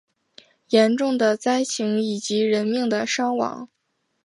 [0.69, 3.69] 严重的灾情以及人命的伤亡